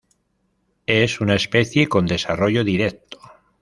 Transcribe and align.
Es 0.87 1.21
una 1.21 1.35
especie 1.35 1.87
con 1.87 2.07
desarrollo 2.07 2.63
directo. 2.63 3.19